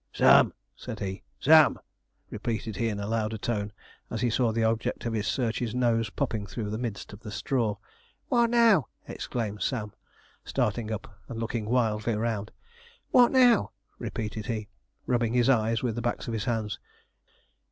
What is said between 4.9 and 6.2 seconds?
of his search's nose